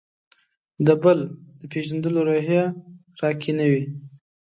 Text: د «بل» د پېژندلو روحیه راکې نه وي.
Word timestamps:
د 0.85 0.87
«بل» 1.03 1.19
د 1.59 1.61
پېژندلو 1.71 2.19
روحیه 2.29 2.63
راکې 3.21 3.51
نه 3.59 3.65
وي. 3.71 3.83